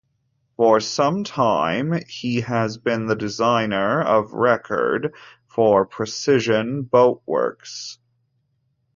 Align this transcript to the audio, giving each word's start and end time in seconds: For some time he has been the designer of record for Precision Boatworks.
For 0.57 0.79
some 0.79 1.23
time 1.23 1.93
he 2.09 2.41
has 2.41 2.79
been 2.79 3.05
the 3.05 3.15
designer 3.15 4.01
of 4.01 4.33
record 4.33 5.13
for 5.45 5.85
Precision 5.85 6.85
Boatworks. 6.85 7.99